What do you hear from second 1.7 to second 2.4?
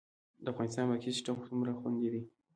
خوندي دی؟